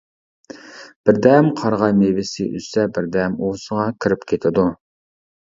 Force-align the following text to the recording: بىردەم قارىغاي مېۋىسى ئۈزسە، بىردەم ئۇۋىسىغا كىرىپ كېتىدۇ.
بىردەم 1.09 1.49
قارىغاي 1.59 1.93
مېۋىسى 1.99 2.47
ئۈزسە، 2.47 2.87
بىردەم 2.97 3.37
ئۇۋىسىغا 3.45 3.87
كىرىپ 4.01 4.27
كېتىدۇ. 4.35 4.67